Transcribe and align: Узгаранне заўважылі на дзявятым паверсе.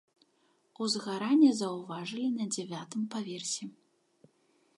Узгаранне 0.85 1.51
заўважылі 1.61 2.27
на 2.39 2.45
дзявятым 2.57 3.01
паверсе. 3.17 3.63